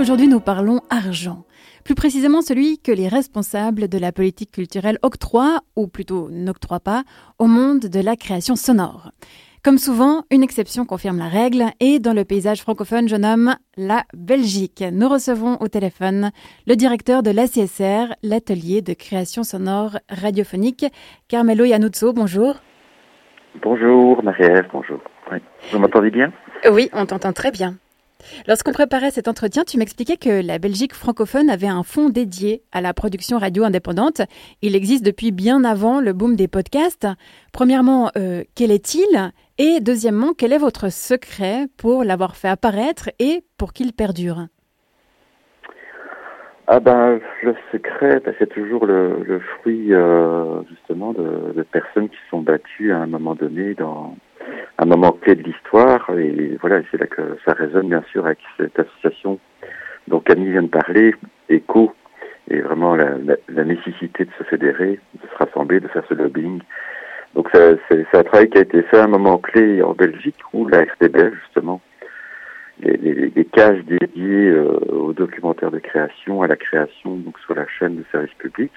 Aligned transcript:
Aujourd'hui, 0.00 0.28
nous 0.28 0.40
parlons 0.40 0.80
argent. 0.88 1.44
Plus 1.84 1.94
précisément 1.94 2.40
celui 2.40 2.78
que 2.78 2.90
les 2.90 3.06
responsables 3.06 3.86
de 3.86 3.98
la 3.98 4.12
politique 4.12 4.50
culturelle 4.50 4.98
octroient, 5.02 5.60
ou 5.76 5.88
plutôt 5.88 6.30
n'octroient 6.30 6.80
pas, 6.80 7.04
au 7.38 7.44
monde 7.44 7.80
de 7.80 8.00
la 8.00 8.16
création 8.16 8.56
sonore. 8.56 9.10
Comme 9.62 9.76
souvent, 9.76 10.24
une 10.30 10.42
exception 10.42 10.86
confirme 10.86 11.18
la 11.18 11.28
règle 11.28 11.66
et 11.80 11.98
dans 11.98 12.14
le 12.14 12.24
paysage 12.24 12.62
francophone, 12.62 13.10
je 13.10 13.16
nomme 13.16 13.56
la 13.76 14.04
Belgique. 14.16 14.82
Nous 14.90 15.06
recevons 15.06 15.58
au 15.60 15.68
téléphone 15.68 16.30
le 16.66 16.76
directeur 16.76 17.22
de 17.22 17.30
l'ACSR, 17.30 18.14
l'atelier 18.22 18.80
de 18.80 18.94
création 18.94 19.42
sonore 19.42 19.98
radiophonique, 20.08 20.86
Carmelo 21.28 21.66
Yanuzzo. 21.66 22.14
Bonjour. 22.14 22.54
Bonjour 23.60 24.24
Marie-Ève, 24.24 24.64
bonjour. 24.72 24.98
Vous 25.70 25.78
m'entendez 25.78 26.10
bien? 26.10 26.32
Oui, 26.72 26.88
on 26.94 27.04
t'entend 27.04 27.34
très 27.34 27.50
bien. 27.50 27.76
Lorsqu'on 28.46 28.72
préparait 28.72 29.10
cet 29.10 29.28
entretien, 29.28 29.64
tu 29.64 29.78
m'expliquais 29.78 30.16
que 30.16 30.44
la 30.44 30.58
Belgique 30.58 30.94
francophone 30.94 31.50
avait 31.50 31.66
un 31.66 31.82
fonds 31.82 32.08
dédié 32.08 32.62
à 32.72 32.80
la 32.80 32.94
production 32.94 33.38
radio 33.38 33.64
indépendante. 33.64 34.22
Il 34.62 34.76
existe 34.76 35.04
depuis 35.04 35.32
bien 35.32 35.64
avant 35.64 36.00
le 36.00 36.12
boom 36.12 36.36
des 36.36 36.48
podcasts. 36.48 37.06
Premièrement, 37.52 38.10
euh, 38.16 38.44
quel 38.54 38.70
est-il? 38.70 39.32
Et 39.58 39.80
deuxièmement, 39.80 40.32
quel 40.36 40.52
est 40.52 40.58
votre 40.58 40.90
secret 40.90 41.66
pour 41.76 42.04
l'avoir 42.04 42.36
fait 42.36 42.48
apparaître 42.48 43.10
et 43.18 43.44
pour 43.58 43.72
qu'il 43.72 43.92
perdure? 43.92 44.46
Ah 46.72 46.78
ben 46.78 47.18
le 47.42 47.56
secret, 47.72 48.20
ben, 48.24 48.32
c'est 48.38 48.48
toujours 48.48 48.86
le, 48.86 49.40
fruit 49.58 49.92
euh, 49.92 50.62
justement 50.68 51.12
de, 51.12 51.52
de, 51.52 51.62
personnes 51.64 52.08
qui 52.08 52.16
sont 52.30 52.42
battues 52.42 52.92
à 52.92 52.98
un 52.98 53.08
moment 53.08 53.34
donné 53.34 53.74
dans, 53.74 54.14
un 54.80 54.86
moment 54.86 55.12
clé 55.12 55.34
de 55.34 55.42
l'histoire. 55.42 56.10
Et 56.18 56.56
voilà, 56.60 56.80
c'est 56.90 56.98
là 56.98 57.06
que 57.06 57.36
ça 57.44 57.52
résonne 57.52 57.88
bien 57.88 58.02
sûr 58.10 58.24
avec 58.24 58.38
cette 58.56 58.78
association 58.78 59.38
dont 60.08 60.20
Camille 60.20 60.52
vient 60.52 60.62
de 60.62 60.68
parler, 60.68 61.14
ECHO, 61.50 61.94
et 62.48 62.60
vraiment 62.60 62.96
la, 62.96 63.64
nécessité 63.64 64.24
de 64.24 64.30
se 64.38 64.44
fédérer, 64.44 64.98
de 65.14 65.28
se 65.28 65.36
rassembler, 65.36 65.80
de 65.80 65.88
faire 65.88 66.02
ce 66.08 66.14
lobbying. 66.14 66.60
Donc 67.34 67.48
c'est 67.52 68.16
un 68.16 68.22
travail 68.24 68.48
qui 68.48 68.58
a 68.58 68.62
été 68.62 68.82
fait 68.82 68.98
à 68.98 69.04
un 69.04 69.08
moment 69.08 69.38
clé 69.38 69.82
en 69.82 69.92
Belgique 69.92 70.38
où 70.52 70.66
la 70.66 70.82
RTBF 70.82 71.32
justement, 71.44 71.80
les, 72.80 72.96
les, 72.96 73.30
les 73.30 73.44
cages 73.44 73.84
dédiées 73.84 74.48
euh, 74.48 74.72
aux 74.90 75.12
documentaires 75.12 75.70
de 75.70 75.78
création, 75.78 76.42
à 76.42 76.48
la 76.48 76.56
création 76.56 77.16
donc 77.16 77.38
sur 77.40 77.54
la 77.54 77.66
chaîne 77.68 77.96
de 77.96 78.04
service 78.10 78.34
public, 78.34 78.72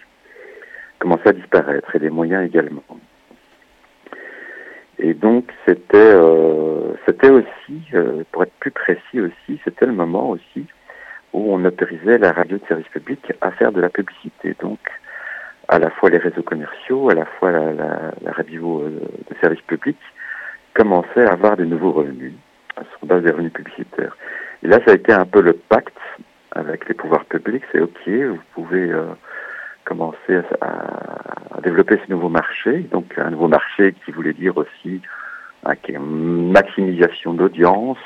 commençaient 0.99 1.29
à 1.29 1.33
disparaître 1.33 1.95
et 1.95 1.99
les 1.99 2.09
moyens 2.09 2.45
également. 2.45 2.83
Et 4.99 5.13
donc 5.13 5.51
c'était 5.65 5.97
euh, 5.97 6.93
c'était 7.05 7.29
aussi, 7.29 7.81
euh, 7.93 8.23
pour 8.31 8.43
être 8.43 8.53
plus 8.59 8.71
précis 8.71 9.19
aussi, 9.19 9.59
c'était 9.63 9.85
le 9.85 9.93
moment 9.93 10.29
aussi 10.29 10.65
où 11.33 11.53
on 11.53 11.65
autorisait 11.65 12.19
la 12.19 12.31
radio 12.31 12.57
de 12.57 12.65
service 12.67 12.87
public 12.89 13.33
à 13.41 13.51
faire 13.51 13.71
de 13.71 13.81
la 13.81 13.89
publicité. 13.89 14.55
Donc 14.61 14.79
à 15.67 15.79
la 15.79 15.89
fois 15.89 16.09
les 16.09 16.19
réseaux 16.19 16.43
commerciaux, 16.43 17.09
à 17.09 17.15
la 17.15 17.25
fois 17.25 17.51
la, 17.51 18.31
radio 18.31 18.81
euh, 18.81 18.89
de 19.29 19.35
service 19.41 19.61
public 19.61 19.97
commençaient 20.75 21.25
à 21.25 21.33
avoir 21.33 21.57
de 21.57 21.65
nouveaux 21.65 21.91
revenus 21.91 22.33
sur 22.97 23.07
base 23.07 23.23
des 23.23 23.31
revenus 23.31 23.53
publicitaires. 23.53 24.15
Et 24.63 24.67
là, 24.67 24.79
ça 24.85 24.91
a 24.91 24.95
été 24.95 25.11
un 25.11 25.25
peu 25.25 25.41
le 25.41 25.53
pacte 25.53 25.97
avec 26.51 26.87
les 26.87 26.93
pouvoirs 26.93 27.25
publics. 27.25 27.63
C'est 27.71 27.79
OK, 27.79 28.07
vous 28.07 28.39
pouvez 28.53 28.91
commencer 29.85 30.41
à, 30.61 31.61
développer 31.61 31.99
ce 32.05 32.11
nouveau 32.11 32.29
marché. 32.29 32.79
Donc 32.91 33.17
un 33.17 33.29
nouveau 33.29 33.47
marché 33.47 33.95
qui 34.03 34.11
voulait 34.11 34.33
dire 34.33 34.57
aussi 34.57 35.01
une 35.87 36.51
maximisation 36.51 37.33
d'audience, 37.33 37.97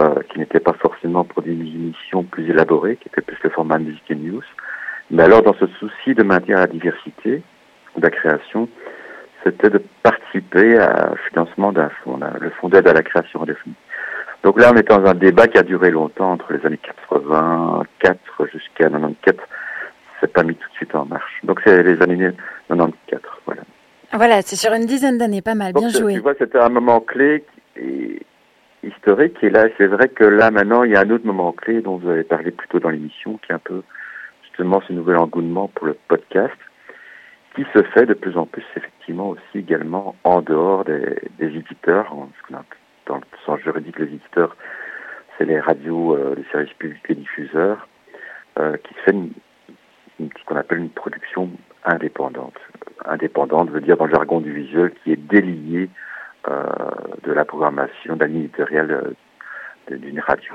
euh, 0.00 0.14
qui 0.30 0.38
n'était 0.38 0.60
pas 0.60 0.74
forcément 0.74 1.24
pour 1.24 1.42
des 1.42 1.50
émissions 1.50 2.22
plus 2.22 2.48
élaborées, 2.48 2.96
qui 2.96 3.08
était 3.08 3.20
plus 3.20 3.36
le 3.42 3.50
format 3.50 3.78
Music 3.78 4.02
et 4.10 4.14
News. 4.14 4.44
Mais 5.10 5.24
alors 5.24 5.42
dans 5.42 5.54
ce 5.54 5.66
souci 5.78 6.14
de 6.14 6.22
maintenir 6.22 6.58
la 6.58 6.66
diversité 6.66 7.42
de 7.96 8.02
la 8.02 8.10
création, 8.10 8.68
c'était 9.42 9.70
de 9.70 9.82
participer 10.02 10.78
à 10.78 11.14
financement 11.28 11.72
d'un 11.72 11.88
fonds, 12.04 12.20
le 12.40 12.50
fonds 12.50 12.68
d'aide 12.68 12.86
à 12.86 12.92
la 12.92 13.02
création 13.02 13.40
radiophonique. 13.40 13.78
Donc 14.44 14.60
là, 14.60 14.70
on 14.72 14.76
est 14.76 14.88
dans 14.88 15.04
un 15.04 15.14
débat 15.14 15.48
qui 15.48 15.58
a 15.58 15.62
duré 15.62 15.90
longtemps, 15.90 16.32
entre 16.32 16.52
les 16.52 16.64
années 16.64 16.78
84 16.78 18.46
jusqu'à 18.52 18.88
94 18.88 19.36
c'est 20.20 20.32
pas 20.32 20.42
mis 20.42 20.54
tout 20.54 20.68
de 20.68 20.74
suite 20.74 20.94
en 20.94 21.04
marche. 21.04 21.40
Donc 21.44 21.60
c'est 21.64 21.82
les 21.82 22.00
années 22.02 22.32
94, 22.68 23.22
voilà. 23.46 23.62
Voilà, 24.12 24.42
c'est 24.42 24.56
sur 24.56 24.72
une 24.72 24.86
dizaine 24.86 25.18
d'années, 25.18 25.42
pas 25.42 25.54
mal, 25.54 25.72
bien 25.72 25.88
joué. 25.88 26.14
Tu 26.14 26.20
vois, 26.20 26.34
c'était 26.38 26.58
un 26.58 26.70
moment 26.70 27.00
clé 27.00 27.44
et 27.76 28.22
historique, 28.82 29.36
et 29.42 29.50
là, 29.50 29.66
c'est 29.76 29.86
vrai 29.86 30.08
que 30.08 30.24
là, 30.24 30.50
maintenant, 30.50 30.84
il 30.84 30.92
y 30.92 30.96
a 30.96 31.00
un 31.00 31.10
autre 31.10 31.26
moment 31.26 31.52
clé 31.52 31.82
dont 31.82 31.96
vous 31.96 32.08
avez 32.08 32.24
parlé 32.24 32.50
plus 32.50 32.68
tôt 32.68 32.78
dans 32.78 32.88
l'émission, 32.88 33.38
qui 33.38 33.52
est 33.52 33.54
un 33.54 33.58
peu, 33.58 33.82
justement, 34.44 34.80
ce 34.86 34.92
nouvel 34.92 35.16
engouement 35.16 35.68
pour 35.68 35.86
le 35.86 35.96
podcast, 36.08 36.56
qui 37.54 37.64
se 37.74 37.82
fait 37.82 38.06
de 38.06 38.14
plus 38.14 38.36
en 38.38 38.46
plus, 38.46 38.64
effectivement, 38.76 39.30
aussi 39.30 39.58
également 39.58 40.14
en 40.24 40.40
dehors 40.40 40.84
des, 40.84 41.18
éditeurs, 41.40 42.14
dans 43.06 43.16
le 43.16 43.22
sens 43.44 43.60
juridique, 43.60 43.98
les 43.98 44.06
éditeurs, 44.06 44.56
c'est 45.36 45.44
les 45.44 45.60
radios, 45.60 46.14
euh, 46.14 46.34
les 46.36 46.44
services 46.50 46.72
publics, 46.74 47.08
les 47.08 47.14
diffuseurs, 47.16 47.88
euh, 48.58 48.76
qui 48.76 48.94
se 48.94 49.00
fait 49.00 49.16
ce 50.18 50.44
qu'on 50.46 50.56
appelle 50.56 50.78
une 50.78 50.90
production 50.90 51.50
indépendante. 51.84 52.54
Indépendante 53.04 53.70
veut 53.70 53.80
dire 53.80 53.96
dans 53.96 54.06
le 54.06 54.12
jargon 54.12 54.40
du 54.40 54.52
visuel 54.52 54.92
qui 55.02 55.12
est 55.12 55.16
déliée 55.16 55.88
euh, 56.48 56.64
de 57.24 57.32
la 57.32 57.44
programmation, 57.44 58.16
d'un 58.16 58.28
éditorial 58.28 58.90
euh, 58.90 59.96
d'une 59.96 60.20
radio. 60.20 60.52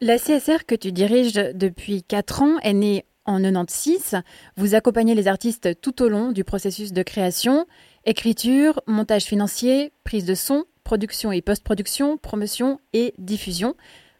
La 0.00 0.18
CSR 0.18 0.66
que 0.66 0.74
tu 0.74 0.92
diriges 0.92 1.34
depuis 1.34 2.02
4 2.02 2.42
ans 2.42 2.58
est 2.62 2.72
née 2.72 3.04
en 3.24 3.40
96. 3.40 4.22
Vous 4.56 4.74
accompagnez 4.74 5.14
les 5.14 5.28
artistes 5.28 5.80
tout 5.80 6.02
au 6.02 6.08
long 6.08 6.32
du 6.32 6.44
processus 6.44 6.92
de 6.92 7.02
création, 7.02 7.66
écriture, 8.04 8.80
montage 8.86 9.24
financier, 9.24 9.92
prise 10.04 10.24
de 10.24 10.34
son, 10.34 10.64
production 10.84 11.32
et 11.32 11.42
post-production, 11.42 12.16
promotion 12.16 12.78
et 12.92 13.14
diffusion. 13.18 13.74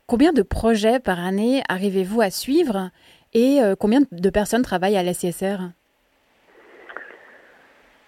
Combien 0.07 0.33
de 0.33 0.43
projets 0.43 1.01
par 1.01 1.21
année 1.21 1.63
arrivez-vous 1.69 2.21
à 2.21 2.31
suivre? 2.31 2.91
Et 3.35 3.63
euh, 3.63 3.75
combien 3.79 4.01
de 4.11 4.31
personnes 4.31 4.63
travaillent 4.63 4.97
à 4.97 5.03
la 5.03 5.13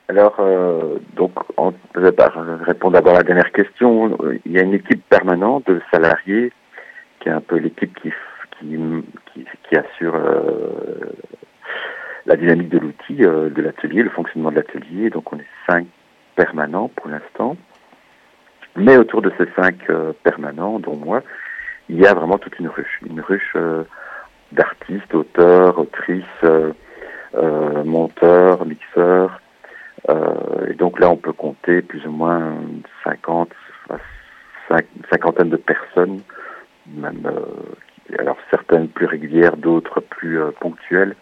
alors, 0.07 0.37
euh, 0.39 0.99
donc, 1.17 1.33
on 1.57 1.73
peut 1.73 2.13
répondre 2.61 2.93
d'abord 2.93 3.15
à 3.15 3.19
la 3.19 3.23
dernière 3.23 3.51
question. 3.53 4.17
Il 4.45 4.53
y 4.53 4.59
a 4.59 4.63
une 4.63 4.75
équipe 4.75 5.03
permanente 5.09 5.67
de 5.67 5.81
salariés, 5.91 6.53
qui 7.21 7.31
est 7.31 7.33
un 7.33 7.41
peu 7.41 7.57
l'équipe 7.57 7.99
qui, 8.01 8.13
assure 9.75 10.15
euh, 10.15 11.11
la 12.27 12.37
dynamique 12.37 12.69
de 12.69 12.79
l'outil, 12.79 13.17
de 13.17 13.63
l'atelier, 13.63 14.03
le 14.03 14.11
fonctionnement 14.11 14.51
de 14.51 14.57
l'atelier. 14.57 15.09
Donc, 15.09 15.33
on 15.33 15.39
est 15.39 15.47
cinq 15.67 15.87
permanents 16.37 16.89
pour 16.95 17.09
l'instant. 17.09 17.57
Mais 18.77 18.99
autour 18.99 19.23
de 19.23 19.33
ces 19.39 19.47
cinq 19.57 19.91
permanents, 20.23 20.81
dont 20.81 20.97
moi, 20.97 21.23
il 21.89 21.99
y 21.99 22.07
a 22.07 22.13
vraiment 22.13 22.37
toute 22.37 22.59
une 22.59 22.69
ruche. 22.69 23.01
Une 23.07 23.23
ruche 23.23 23.57
d'artistes, 24.55 25.15
auteurs, 25.15 25.79
autrices, 25.79 26.25
euh, 26.45 26.73
euh, 27.35 27.85
monteurs, 27.85 28.65
mixeurs. 28.65 29.41
Euh, 30.09 30.67
et 30.71 30.75
donc 30.75 31.01
là, 31.01 31.11
on 31.11 31.17
peut 31.17 31.33
compter 31.33 31.83
plus 31.83 32.07
ou 32.07 32.11
moins 32.11 32.55
50, 33.05 33.51
cinquantaine 35.11 35.51
de 35.51 35.57
personnes, 35.57 36.21
même 36.87 37.31
alors 38.19 38.37
certaines 38.51 38.89
plus 38.89 39.07
régulières, 39.07 39.57
d'autres 39.57 40.01
plus 40.01 40.39
ponctuelles, 40.61 41.15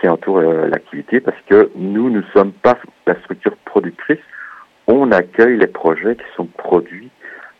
qui 0.00 0.08
entourent 0.08 0.40
l'activité, 0.40 1.20
parce 1.20 1.40
que 1.48 1.70
nous, 1.74 2.10
ne 2.10 2.22
sommes 2.34 2.52
pas 2.52 2.76
la 3.06 3.18
structure 3.20 3.56
productrice, 3.64 4.20
on 4.86 5.10
accueille 5.10 5.56
les 5.56 5.66
projets 5.66 6.16
qui 6.16 6.24
sont 6.36 6.46
produits 6.46 7.10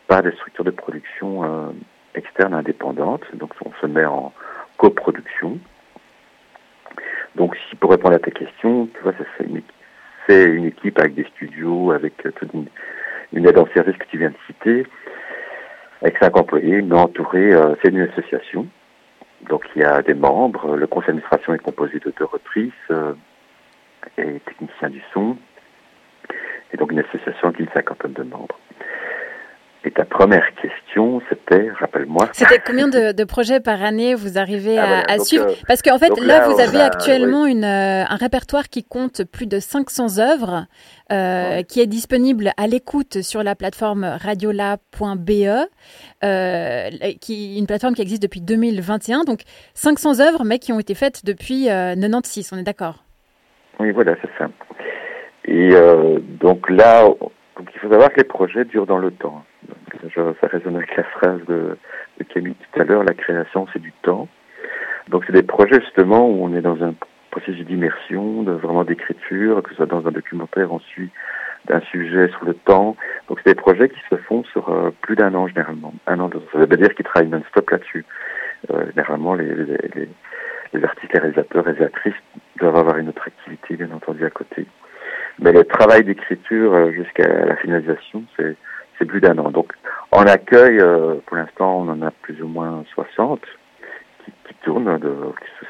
par 0.06 0.22
des 0.22 0.32
structures 0.32 0.64
de 0.64 0.70
production 0.70 1.72
externes 2.14 2.54
indépendantes. 2.54 3.24
Donc 3.34 3.50
on 3.64 3.72
se 3.80 3.86
met 3.86 4.04
en, 4.04 4.32
coproduction. 4.76 5.58
Donc, 7.34 7.56
si 7.68 7.76
pour 7.76 7.90
répondre 7.90 8.14
à 8.14 8.18
ta 8.18 8.30
question, 8.30 8.88
tu 8.94 9.02
vois, 9.02 9.12
c'est 10.26 10.44
une, 10.54 10.64
équipe 10.66 10.98
avec 10.98 11.14
des 11.14 11.24
studios, 11.24 11.92
avec 11.92 12.14
euh, 12.24 12.32
toute 12.32 12.50
une, 12.54 13.46
aide 13.46 13.58
en 13.58 13.66
service 13.74 13.96
que 13.96 14.06
tu 14.06 14.18
viens 14.18 14.30
de 14.30 14.36
citer, 14.46 14.86
avec 16.02 16.16
cinq 16.18 16.36
employés, 16.36 16.82
mais 16.82 16.96
entouré, 16.96 17.52
euh, 17.52 17.74
c'est 17.82 17.90
une 17.90 18.00
association. 18.00 18.66
Donc, 19.48 19.64
il 19.76 19.82
y 19.82 19.84
a 19.84 20.02
des 20.02 20.14
membres. 20.14 20.76
Le 20.76 20.86
conseil 20.86 21.08
d'administration 21.08 21.54
est 21.54 21.58
composé 21.58 21.98
de 21.98 22.12
deux 22.18 22.26
euh, 22.90 23.12
et 24.18 24.40
techniciens 24.40 24.90
du 24.90 25.02
son. 25.12 25.36
Et 26.72 26.76
donc, 26.76 26.90
une 26.90 27.00
association 27.00 27.52
qui 27.52 27.62
a 27.62 27.64
une 27.66 27.72
cinquantaine 27.72 28.12
de 28.14 28.22
membres. 28.22 28.58
Et 29.86 29.92
ta 29.92 30.04
première 30.04 30.52
question, 30.56 31.22
c'était, 31.28 31.70
rappelle-moi. 31.78 32.28
C'était 32.32 32.58
combien 32.58 32.88
de, 32.88 33.24
projets 33.24 33.60
par 33.60 33.84
année 33.84 34.16
vous 34.16 34.36
arrivez 34.36 34.76
ah, 34.78 35.04
à, 35.08 35.20
suivre 35.20 35.46
Parce 35.68 35.80
qu'en 35.80 35.96
fait, 35.96 36.10
là, 36.20 36.48
vous 36.48 36.60
avez 36.60 36.80
actuellement 36.80 37.46
une, 37.46 37.64
un 37.64 38.16
répertoire 38.16 38.64
qui 38.68 38.82
compte 38.82 39.22
plus 39.22 39.46
de 39.46 39.60
500 39.60 40.18
œuvres, 40.18 40.66
qui 41.68 41.80
est 41.80 41.86
disponible 41.86 42.50
à 42.56 42.66
l'écoute 42.66 43.22
sur 43.22 43.44
la 43.44 43.54
plateforme 43.54 44.02
radiola.be, 44.02 45.68
qui 47.20 47.56
une 47.56 47.66
plateforme 47.68 47.94
qui 47.94 48.02
existe 48.02 48.22
depuis 48.24 48.40
2021. 48.40 49.22
Donc 49.22 49.42
500 49.74 50.18
œuvres, 50.18 50.42
mais 50.44 50.58
qui 50.58 50.72
ont 50.72 50.80
été 50.80 50.96
faites 50.96 51.24
depuis 51.24 51.66
96. 51.66 52.50
On 52.52 52.58
est 52.58 52.64
d'accord? 52.64 53.04
Oui, 53.78 53.92
voilà, 53.92 54.16
c'est 54.20 54.30
ça. 54.36 54.50
Et 55.44 55.70
donc 56.40 56.68
là, 56.70 57.04
donc 57.56 57.70
il 57.74 57.80
faut 57.80 57.90
savoir 57.90 58.10
que 58.10 58.18
les 58.18 58.24
projets 58.24 58.64
durent 58.64 58.86
dans 58.86 58.98
le 58.98 59.10
temps. 59.10 59.44
ça 60.14 60.46
résonne 60.46 60.76
avec 60.76 60.94
la 60.96 61.04
phrase 61.04 61.40
de, 61.46 61.76
Camille 62.28 62.54
tout 62.54 62.80
à 62.80 62.84
l'heure, 62.84 63.04
la 63.04 63.14
création 63.14 63.66
c'est 63.72 63.78
du 63.78 63.92
temps. 64.02 64.28
Donc 65.08 65.24
c'est 65.26 65.32
des 65.32 65.42
projets 65.42 65.80
justement 65.80 66.28
où 66.28 66.44
on 66.44 66.54
est 66.54 66.60
dans 66.60 66.82
un 66.82 66.94
processus 67.30 67.64
d'immersion, 67.66 68.42
vraiment 68.42 68.84
d'écriture, 68.84 69.62
que 69.62 69.70
ce 69.70 69.76
soit 69.76 69.86
dans 69.86 70.06
un 70.06 70.10
documentaire, 70.10 70.72
on 70.72 70.80
suit 70.80 71.10
d'un 71.66 71.80
sujet 71.80 72.28
sur 72.28 72.44
le 72.44 72.54
temps. 72.54 72.96
Donc 73.28 73.40
c'est 73.42 73.54
des 73.54 73.60
projets 73.60 73.88
qui 73.88 74.00
se 74.10 74.16
font 74.16 74.44
sur 74.44 74.68
euh, 74.68 74.90
plus 75.02 75.16
d'un 75.16 75.34
an 75.34 75.46
généralement. 75.46 75.94
Un 76.06 76.20
an, 76.20 76.30
ça 76.52 76.58
veut 76.58 76.66
dire 76.66 76.94
qu'ils 76.94 77.04
travaillent 77.04 77.30
non-stop 77.30 77.70
là-dessus. 77.70 78.04
Euh, 78.70 78.86
généralement, 78.94 79.34
les, 79.34 79.54
les, 79.54 80.08
les, 80.72 80.84
artistes, 80.84 81.12
les 81.12 81.20
réalisateurs, 81.20 81.62
les 81.62 81.72
réalisatrices 81.72 82.14
doivent 82.58 82.76
avoir 82.76 82.96
une 82.98 83.08
autre 83.08 83.26
activité, 83.26 83.76
bien 83.76 83.90
entendu, 83.92 84.24
à 84.24 84.30
côté. 84.30 84.66
Mais 85.46 85.52
le 85.52 85.62
travail 85.62 86.02
d'écriture 86.02 86.74
euh, 86.74 86.90
jusqu'à 86.90 87.28
la 87.28 87.54
finalisation, 87.54 88.24
c'est 88.36 88.56
c'est 88.98 89.04
plus 89.04 89.20
d'un 89.20 89.38
an. 89.38 89.52
Donc, 89.52 89.72
en 90.10 90.22
accueil, 90.22 90.80
euh, 90.80 91.20
pour 91.24 91.36
l'instant, 91.36 91.82
on 91.82 91.88
en 91.88 92.02
a 92.02 92.10
plus 92.10 92.42
ou 92.42 92.48
moins 92.48 92.82
60 92.94 93.40
qui, 94.24 94.32
qui 94.48 94.54
tournent, 94.64 94.98
de, 94.98 95.14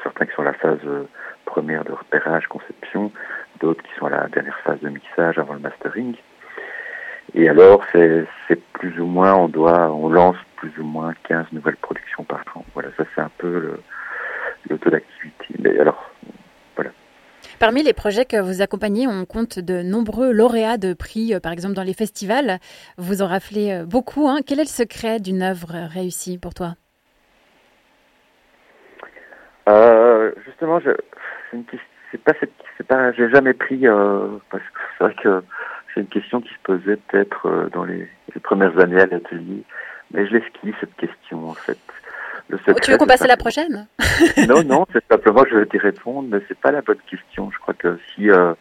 certains 0.01 0.25
qui 0.25 0.33
sont 0.33 0.41
à 0.41 0.45
la 0.45 0.53
phase 0.53 0.79
euh, 0.83 1.03
première 1.45 1.83
de 1.83 1.91
repérage, 1.91 2.47
conception, 2.47 3.11
d'autres 3.59 3.83
qui 3.83 3.91
sont 3.99 4.07
à 4.07 4.09
la 4.09 4.27
dernière 4.29 4.57
phase 4.63 4.79
de 4.79 4.89
mixage 4.89 5.37
avant 5.37 5.53
le 5.53 5.59
mastering. 5.59 6.15
Et 7.35 7.47
alors, 7.47 7.83
c'est 7.93 8.25
plus 8.73 8.99
ou 8.99 9.05
moins, 9.05 9.35
on 9.35 9.47
doit, 9.47 9.91
on 9.91 10.09
lance 10.09 10.37
plus 10.55 10.71
ou 10.79 10.85
moins 10.85 11.13
15 11.27 11.51
nouvelles 11.51 11.77
productions 11.77 12.23
par 12.23 12.43
an. 12.55 12.65
Voilà, 12.73 12.89
ça 12.97 13.03
c'est 13.13 13.21
un 13.21 13.31
peu 13.37 13.59
le, 13.59 13.79
le 14.71 14.79
taux 14.79 14.89
d'activité. 14.89 15.53
Mais 15.59 15.77
alors, 15.77 16.09
Parmi 17.59 17.81
les 17.81 17.93
projets 17.93 18.25
que 18.25 18.39
vous 18.39 18.61
accompagnez, 18.61 19.07
on 19.07 19.25
compte 19.25 19.57
de 19.57 19.81
nombreux 19.81 20.31
lauréats 20.31 20.77
de 20.77 20.93
prix, 20.93 21.33
euh, 21.33 21.39
par 21.39 21.51
exemple 21.51 21.73
dans 21.73 21.81
les 21.83 21.95
festivals. 21.95 22.59
Vous 22.99 23.23
en 23.23 23.27
raflez 23.27 23.71
euh, 23.71 23.83
beaucoup. 23.83 24.27
Hein. 24.27 24.41
Quel 24.45 24.59
est 24.59 24.63
le 24.63 24.67
secret 24.67 25.19
d'une 25.19 25.41
œuvre 25.41 25.73
réussie 25.91 26.37
pour 26.37 26.53
toi? 26.53 26.75
Euh, 29.67 30.31
Justement, 30.45 30.79
je, 30.79 30.91
c'est 32.11 32.21
pas, 32.23 32.33
c'est 32.77 32.87
pas, 32.87 33.11
j'ai 33.13 33.27
jamais 33.31 33.53
pris 33.53 33.85
parce 34.51 34.63
que 34.63 34.79
c'est 34.97 35.03
vrai 35.03 35.15
que 35.15 35.43
c'est 35.93 36.01
une 36.01 36.07
question 36.07 36.41
qui 36.41 36.49
se 36.49 36.59
posait 36.63 36.97
peut-être 37.07 37.69
dans 37.73 37.85
les, 37.85 38.07
les, 38.35 38.39
premières 38.39 38.77
années 38.77 39.01
à 39.01 39.07
l'atelier, 39.07 39.63
mais 40.11 40.27
je 40.27 40.33
l'esquive 40.33 40.75
cette 40.79 40.95
question 40.95 41.49
en 41.49 41.53
fait. 41.53 41.79
Tu 42.81 42.91
veux 42.91 42.97
qu'on 42.97 43.05
passe 43.05 43.21
à 43.21 43.27
la 43.27 43.37
prochaine? 43.37 43.87
Non, 44.47 44.63
non, 44.63 44.85
c'est 44.91 45.03
simplement 45.09 45.43
je 45.49 45.55
veux 45.55 45.67
t'y 45.67 45.77
répondre, 45.77 46.27
mais 46.31 46.39
c'est 46.47 46.57
pas 46.57 46.71
la 46.71 46.81
bonne 46.81 46.99
question. 47.09 47.51
Je 47.51 47.59
crois 47.59 47.73
que 47.73 47.99
si 48.13 48.29
euh, 48.29 48.53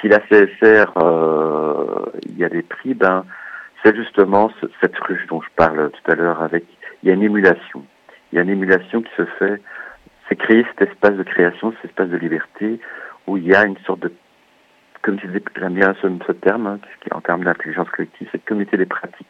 si 0.00 0.08
la 0.08 0.18
CSR 0.20 0.92
euh, 0.96 2.06
il 2.26 2.36
y 2.36 2.44
a 2.44 2.48
des 2.48 2.62
prix, 2.62 2.94
ben 2.94 3.24
c'est 3.82 3.94
justement 3.94 4.50
cette 4.80 4.98
ruche 4.98 5.26
dont 5.28 5.40
je 5.40 5.48
parle 5.56 5.90
tout 5.90 6.10
à 6.10 6.14
l'heure. 6.14 6.42
Avec 6.42 6.64
il 7.02 7.08
y 7.08 7.12
a 7.12 7.14
une 7.14 7.22
émulation, 7.22 7.84
il 8.32 8.36
y 8.36 8.38
a 8.38 8.42
une 8.42 8.50
émulation 8.50 9.02
qui 9.02 9.10
se 9.16 9.24
fait. 9.38 9.60
C'est 10.28 10.36
créer 10.36 10.66
cet 10.70 10.90
espace 10.90 11.14
de 11.14 11.22
création, 11.22 11.72
cet 11.76 11.90
espace 11.90 12.08
de 12.08 12.16
liberté 12.16 12.80
où 13.26 13.36
il 13.36 13.46
y 13.46 13.54
a 13.54 13.64
une 13.64 13.78
sorte 13.86 14.00
de 14.00 14.12
comme 15.02 15.18
tu 15.18 15.28
dis, 15.28 15.38
j'aime 15.56 15.74
bien 15.74 15.94
ce, 16.02 16.08
ce 16.26 16.32
terme, 16.32 16.66
hein, 16.66 16.78
en 17.12 17.20
termes 17.20 17.44
d'intelligence 17.44 17.88
collective, 17.90 18.28
c'est 18.32 18.44
communauté 18.44 18.76
des 18.76 18.84
pratiques. 18.84 19.26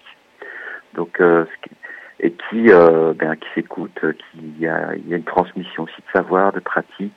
Donc, 0.94 1.20
euh, 1.20 1.44
ce 1.44 1.68
qui, 1.68 1.74
et 2.20 2.32
qui, 2.32 2.70
euh, 2.70 3.12
ben, 3.14 3.36
qui 3.36 3.48
s'écoute, 3.54 4.00
qui 4.00 4.54
y 4.60 4.66
a, 4.66 4.94
y 4.96 5.14
a 5.14 5.16
une 5.16 5.24
transmission 5.24 5.84
aussi 5.84 5.96
de 5.96 6.12
savoir, 6.12 6.52
de 6.52 6.60
pratique, 6.60 7.12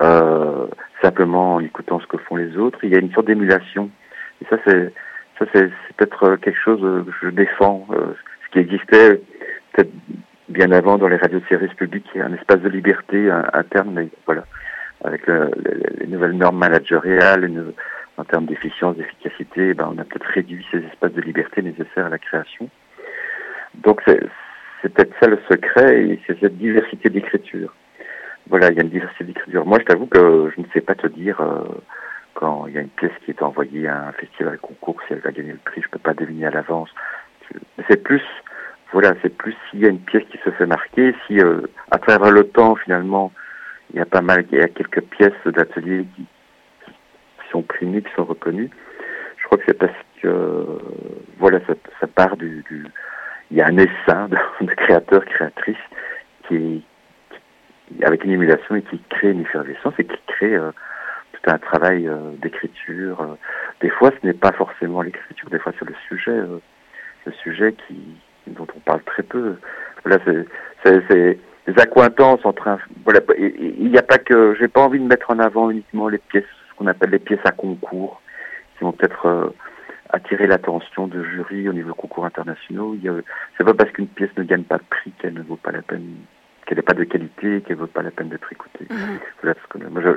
euh, 0.00 0.66
simplement 1.02 1.56
en 1.56 1.60
écoutant 1.60 2.00
ce 2.00 2.06
que 2.06 2.16
font 2.16 2.36
les 2.36 2.56
autres. 2.56 2.78
Il 2.82 2.90
y 2.90 2.96
a 2.96 2.98
une 2.98 3.12
sorte 3.12 3.26
d'émulation. 3.26 3.90
Et 4.42 4.46
ça, 4.46 4.56
c'est 4.66 4.92
ça, 5.38 5.46
c'est 5.52 5.68
peut-être 5.96 6.36
quelque 6.36 6.60
chose 6.60 6.80
que 6.80 7.12
je 7.22 7.28
défends, 7.28 7.86
euh, 7.90 8.14
ce 8.46 8.52
qui 8.52 8.58
existait 8.60 9.20
peut-être 9.72 9.90
bien 10.48 10.70
avant 10.70 10.96
dans 10.96 11.08
les 11.08 11.16
radios 11.16 11.40
de 11.40 11.46
service 11.46 11.72
un 12.14 12.32
espace 12.34 12.60
de 12.60 12.68
liberté 12.68 13.30
interne, 13.52 13.90
mais 13.92 14.08
voilà, 14.26 14.44
avec 15.02 15.26
le, 15.26 15.50
les 15.98 16.06
nouvelles 16.06 16.36
normes 16.36 16.58
managériales, 16.58 17.50
en 18.16 18.24
termes 18.24 18.46
d'efficience, 18.46 18.96
d'efficacité, 18.96 19.74
ben, 19.74 19.90
on 19.92 19.98
a 19.98 20.04
peut-être 20.04 20.26
réduit 20.26 20.64
ces 20.70 20.78
espaces 20.78 21.12
de 21.12 21.20
liberté 21.20 21.62
nécessaires 21.62 22.06
à 22.06 22.10
la 22.10 22.18
création. 22.18 22.68
Donc 23.82 24.00
c'est 24.06 24.92
peut-être 24.92 25.14
ça 25.20 25.28
le 25.28 25.38
secret, 25.50 26.04
et 26.04 26.20
c'est 26.26 26.38
cette 26.40 26.58
diversité 26.58 27.08
d'écriture. 27.08 27.74
Voilà, 28.48 28.70
il 28.70 28.76
y 28.76 28.80
a 28.80 28.82
une 28.82 28.90
diversité 28.90 29.24
d'écriture. 29.24 29.64
Moi, 29.64 29.78
je 29.80 29.84
t'avoue 29.84 30.06
que 30.06 30.52
je 30.54 30.60
ne 30.60 30.66
sais 30.74 30.82
pas 30.82 30.94
te 30.94 31.06
dire 31.06 31.40
euh, 31.40 31.64
quand 32.34 32.66
il 32.66 32.74
y 32.74 32.78
a 32.78 32.82
une 32.82 32.90
pièce 32.90 33.12
qui 33.24 33.30
est 33.30 33.42
envoyée 33.42 33.88
à 33.88 34.08
un 34.08 34.12
festival 34.12 34.58
concours, 34.58 35.00
si 35.06 35.14
elle 35.14 35.20
va 35.20 35.32
gagner 35.32 35.52
le 35.52 35.58
prix, 35.58 35.80
je 35.82 35.88
peux 35.88 35.98
pas 35.98 36.12
deviner 36.12 36.46
à 36.46 36.50
l'avance. 36.50 36.90
C'est 37.88 38.02
plus, 38.02 38.22
voilà, 38.92 39.14
c'est 39.22 39.34
plus 39.34 39.54
s'il 39.70 39.80
y 39.80 39.86
a 39.86 39.88
une 39.88 40.00
pièce 40.00 40.24
qui 40.30 40.38
se 40.44 40.50
fait 40.50 40.66
marquer, 40.66 41.14
si 41.26 41.40
euh, 41.40 41.62
à 41.90 41.98
travers 41.98 42.30
le 42.30 42.44
temps, 42.44 42.74
finalement, 42.76 43.32
il 43.92 43.96
y 43.96 44.02
a 44.02 44.06
pas 44.06 44.20
mal, 44.20 44.44
il 44.52 44.58
y 44.58 44.62
a 44.62 44.68
quelques 44.68 45.02
pièces 45.02 45.32
d'atelier 45.46 46.04
qui, 46.14 46.26
qui, 46.84 47.50
sont 47.50 47.62
primées, 47.62 48.02
qui 48.02 48.12
sont 48.14 48.24
reconnues. 48.24 48.70
Je 49.38 49.44
crois 49.46 49.58
que 49.58 49.64
c'est 49.66 49.78
parce 49.78 49.92
que, 50.20 50.78
voilà, 51.38 51.60
ça, 51.66 51.74
ça 52.00 52.06
part 52.06 52.36
du, 52.36 52.64
du 52.68 52.84
il 53.54 53.58
y 53.58 53.62
a 53.62 53.68
un 53.68 53.78
essaim 53.78 54.28
de, 54.60 54.74
créateurs, 54.74 55.24
créatrices 55.24 55.76
qui, 56.48 56.84
avec 58.02 58.24
une 58.24 58.32
émulation 58.32 58.74
et 58.74 58.82
qui 58.82 59.00
crée 59.08 59.30
une 59.30 59.42
effervescence 59.42 59.94
et 59.96 60.04
qui 60.04 60.18
crée 60.26 60.56
euh, 60.56 60.72
tout 61.32 61.50
un 61.52 61.58
travail 61.58 62.08
euh, 62.08 62.32
d'écriture. 62.42 63.20
Euh. 63.20 63.36
Des 63.80 63.90
fois, 63.90 64.10
ce 64.10 64.26
n'est 64.26 64.32
pas 64.32 64.50
forcément 64.50 65.02
l'écriture, 65.02 65.48
des 65.50 65.60
fois 65.60 65.72
c'est 65.78 65.88
le 65.88 65.94
sujet, 66.08 66.36
le 66.36 67.32
sujet 67.44 67.74
qui 67.86 67.96
dont 68.48 68.66
on 68.74 68.80
parle 68.80 69.02
très 69.04 69.22
peu. 69.22 69.54
Voilà, 70.04 70.18
c'est 70.82 71.04
des 71.14 71.80
accointances 71.80 72.44
entre 72.44 72.66
un, 72.66 72.78
voilà, 73.04 73.20
il 73.38 73.88
n'y 73.88 73.98
a 73.98 74.02
pas 74.02 74.18
que, 74.18 74.56
j'ai 74.58 74.68
pas 74.68 74.80
envie 74.80 74.98
de 74.98 75.06
mettre 75.06 75.30
en 75.30 75.38
avant 75.38 75.70
uniquement 75.70 76.08
les 76.08 76.18
pièces, 76.18 76.44
ce 76.70 76.74
qu'on 76.74 76.88
appelle 76.88 77.10
les 77.10 77.20
pièces 77.20 77.44
à 77.44 77.52
concours, 77.52 78.20
qui 78.76 78.84
vont 78.84 78.92
peut-être 78.92 79.54
attirer 80.10 80.46
l'attention 80.46 81.06
de 81.06 81.22
jury 81.24 81.68
au 81.68 81.72
niveau 81.72 81.94
concours 81.94 82.24
internationaux. 82.24 82.96
C'est 83.56 83.64
pas 83.64 83.74
parce 83.74 83.90
qu'une 83.92 84.08
pièce 84.08 84.30
ne 84.36 84.44
gagne 84.44 84.64
pas 84.64 84.78
de 84.78 84.84
prix 84.84 85.12
qu'elle 85.18 85.34
ne 85.34 85.42
vaut 85.42 85.56
pas 85.56 85.72
la 85.72 85.82
peine, 85.82 86.16
qu'elle 86.66 86.76
n'est 86.76 86.82
pas 86.82 86.94
de 86.94 87.04
qualité, 87.04 87.62
qu'elle 87.62 87.76
ne 87.76 87.82
vaut 87.82 87.86
pas 87.86 88.02
la 88.02 88.10
peine 88.10 88.28
d'être 88.28 88.52
écoutée. 88.52 88.86
Mhm. 88.90 89.18
Voilà, 89.42 89.56
que, 89.68 89.78
moi, 89.78 90.02
je, 90.02 90.10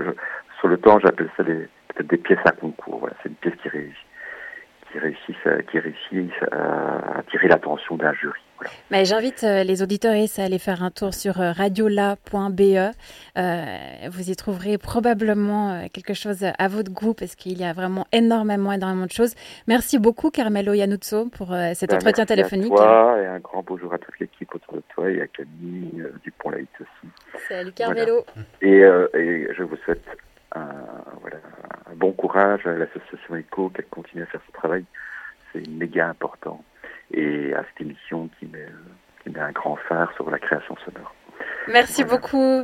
sur 0.60 0.68
le 0.68 0.78
temps, 0.78 1.00
j'appelle 1.00 1.30
ça 1.38 1.44
peut-être 1.44 2.08
des 2.08 2.18
pièces 2.18 2.46
à 2.46 2.52
concours. 2.52 3.00
Voilà, 3.00 3.16
c'est 3.22 3.30
une 3.30 3.36
pièce 3.36 3.56
qui 3.62 3.70
réussit, 3.70 4.06
qui 4.98 5.00
réussit, 5.00 5.70
qui 5.70 5.80
réussit 5.80 6.32
à 6.52 7.20
attirer 7.20 7.48
l'attention 7.48 7.96
d'un 7.98 8.14
jury. 8.14 8.42
Mais 8.92 9.06
j'invite 9.06 9.44
euh, 9.44 9.64
les 9.64 9.84
auditeurs 9.84 10.14
à 10.14 10.42
aller 10.42 10.60
faire 10.60 10.84
un 10.84 10.92
tour 10.92 11.14
sur 11.14 11.40
euh, 11.40 11.52
radiola.be. 11.52 12.62
Euh, 13.38 13.66
vous 14.10 14.30
y 14.30 14.36
trouverez 14.36 14.78
probablement 14.78 15.88
quelque 15.94 16.14
chose 16.14 16.44
à 16.44 16.68
votre 16.68 16.92
goût 16.92 17.14
parce 17.14 17.36
qu'il 17.36 17.60
y 17.60 17.64
a 17.64 17.74
vraiment 17.74 18.08
énormément, 18.12 18.72
énormément 18.72 19.06
de 19.06 19.12
choses. 19.12 19.36
Merci 19.68 20.00
beaucoup, 20.00 20.32
Carmelo 20.32 20.74
Yanuzzo, 20.74 21.26
pour 21.30 21.54
cet 21.74 21.90
ben, 21.92 21.98
entretien 21.98 22.26
téléphonique. 22.26 22.74
À 22.74 22.76
toi 22.76 23.18
et 23.22 23.26
un 23.28 23.40
grand 23.40 23.64
bonjour 23.64 23.94
à 23.94 23.98
toute 23.98 24.20
l'équipe 24.20 24.54
autour 24.54 24.76
de 24.76 24.84
toi 24.94 25.10
et 25.10 25.22
à 25.22 25.28
Camille 25.28 26.04
Dupont-Laït 26.24 26.70
aussi. 26.80 27.44
Salut, 27.48 27.72
Carmelo. 27.74 28.26
Et, 28.62 28.80
et, 29.14 29.48
je 29.54 29.64
vous 29.64 29.78
souhaite 29.78 30.06
un, 30.56 30.68
voilà, 31.22 31.38
un 31.92 31.96
bon 31.96 32.12
courage 32.12 32.66
à 32.66 32.74
l'association 32.74 33.36
ECO, 33.36 33.70
qu'elle 33.70 33.86
continue 33.88 34.24
à 34.24 34.26
faire 34.28 34.42
ce 34.46 34.52
travail. 34.52 34.86
C'est 35.52 35.68
méga 35.68 36.08
important 36.08 36.64
et 37.12 37.54
à 37.54 37.64
cette 37.64 37.82
émission 37.82 38.30
qui 38.38 38.48
met, 38.48 38.68
qui 39.24 39.30
met 39.30 39.40
un 39.40 39.52
grand 39.52 39.78
phare 39.88 40.14
sur 40.16 40.30
la 40.30 40.40
création 40.40 40.76
sonore. 40.86 41.14
Merci 41.68 42.04
beaucoup. 42.04 42.64